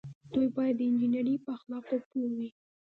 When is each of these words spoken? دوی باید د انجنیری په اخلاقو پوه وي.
دوی 0.33 0.47
باید 0.57 0.75
د 0.77 0.81
انجنیری 0.89 1.35
په 1.43 1.49
اخلاقو 1.57 1.97
پوه 2.09 2.29
وي. 2.37 2.49